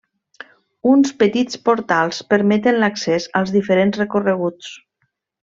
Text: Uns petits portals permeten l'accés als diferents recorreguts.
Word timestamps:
Uns 0.91 1.11
petits 1.23 1.59
portals 1.69 2.23
permeten 2.35 2.79
l'accés 2.85 3.31
als 3.41 3.55
diferents 3.59 4.03
recorreguts. 4.05 4.73